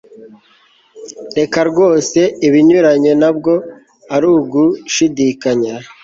[1.37, 2.19] reka rwose.
[2.47, 3.51] ibinyuranye ntabwo
[4.15, 5.73] ari ugushidikanya